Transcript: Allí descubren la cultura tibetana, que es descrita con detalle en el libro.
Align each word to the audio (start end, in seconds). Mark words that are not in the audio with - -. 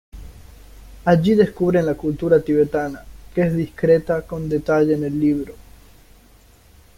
Allí 1.05 1.35
descubren 1.35 1.85
la 1.85 1.93
cultura 1.93 2.41
tibetana, 2.41 3.03
que 3.35 3.43
es 3.43 3.53
descrita 3.55 4.23
con 4.23 4.49
detalle 4.49 4.95
en 4.95 5.03
el 5.03 5.19
libro. 5.19 5.53